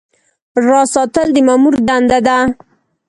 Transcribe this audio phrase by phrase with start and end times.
[0.65, 2.37] راز ساتل د مامور دنده ده